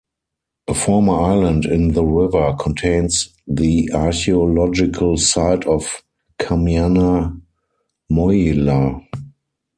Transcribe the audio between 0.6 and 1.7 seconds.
A former island